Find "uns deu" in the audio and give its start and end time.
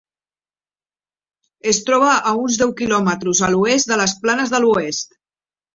2.47-2.75